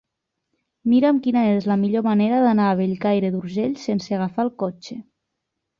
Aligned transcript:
Mira'm 0.93 1.19
quina 1.27 1.43
és 1.57 1.67
la 1.73 1.77
millor 1.83 2.05
manera 2.09 2.41
d'anar 2.47 2.67
a 2.71 2.81
Bellcaire 2.81 3.33
d'Urgell 3.37 3.79
sense 3.87 4.19
agafar 4.19 4.49
el 4.49 4.55
cotxe. 4.65 5.01